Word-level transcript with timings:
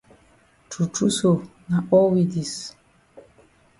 True 0.69 0.87
true 0.95 1.11
so 1.11 1.29
na 1.69 1.77
all 1.91 2.09
we 2.13 2.23
dis. 2.33 2.53